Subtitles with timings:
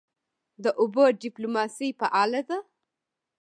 [0.63, 2.57] د اوبو ډیپلوماسي فعاله ده؟